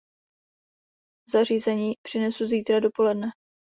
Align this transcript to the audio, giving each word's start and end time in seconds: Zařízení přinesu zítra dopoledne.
Zařízení 1.31 1.93
přinesu 2.01 2.45
zítra 2.45 2.79
dopoledne. 2.79 3.27